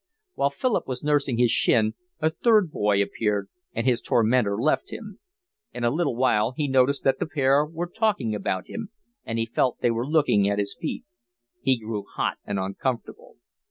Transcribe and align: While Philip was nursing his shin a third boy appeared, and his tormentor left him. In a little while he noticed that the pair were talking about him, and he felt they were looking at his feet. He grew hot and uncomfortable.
While 0.33 0.49
Philip 0.49 0.87
was 0.87 1.03
nursing 1.03 1.37
his 1.37 1.51
shin 1.51 1.93
a 2.19 2.31
third 2.31 2.71
boy 2.71 3.03
appeared, 3.03 3.49
and 3.71 3.85
his 3.85 4.01
tormentor 4.01 4.59
left 4.59 4.91
him. 4.91 5.19
In 5.75 5.83
a 5.83 5.91
little 5.91 6.15
while 6.15 6.53
he 6.57 6.67
noticed 6.67 7.03
that 7.03 7.19
the 7.19 7.27
pair 7.27 7.63
were 7.67 7.85
talking 7.85 8.33
about 8.33 8.65
him, 8.67 8.89
and 9.25 9.37
he 9.37 9.45
felt 9.45 9.81
they 9.81 9.91
were 9.91 10.07
looking 10.07 10.49
at 10.49 10.57
his 10.57 10.75
feet. 10.75 11.05
He 11.61 11.77
grew 11.77 12.03
hot 12.15 12.39
and 12.45 12.57
uncomfortable. 12.57 13.35